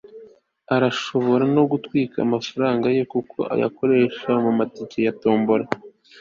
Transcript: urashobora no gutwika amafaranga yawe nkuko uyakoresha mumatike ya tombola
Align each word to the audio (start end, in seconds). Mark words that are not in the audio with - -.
urashobora 0.75 1.43
no 1.55 1.63
gutwika 1.71 2.15
amafaranga 2.27 2.85
yawe 2.95 3.03
nkuko 3.07 3.37
uyakoresha 3.55 4.29
mumatike 4.43 4.97
ya 5.05 5.15
tombola 5.21 5.65